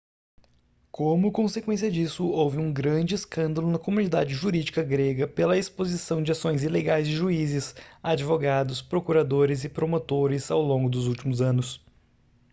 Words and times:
como 0.91 1.31
consequência 1.31 1.91
disso 1.91 2.25
houve 2.25 2.57
um 2.57 2.73
grande 2.73 3.13
escândalo 3.13 3.69
na 3.69 3.77
comunidade 3.77 4.33
jurídica 4.33 4.81
grega 4.83 5.27
pela 5.27 5.59
exposição 5.59 6.23
de 6.23 6.31
ações 6.31 6.63
ilegais 6.63 7.07
de 7.07 7.13
juízes 7.13 7.75
advogados 8.01 8.81
procuradores 8.81 9.63
e 9.63 9.69
promotores 9.69 10.49
ao 10.49 10.59
longo 10.63 10.89
dos 10.89 11.05
últimos 11.05 11.39
anos 11.39 11.85